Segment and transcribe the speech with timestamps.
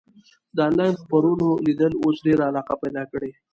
[0.55, 3.31] د انلاین خپرونو لیدل اوس ډېره علاقه پیدا کړې.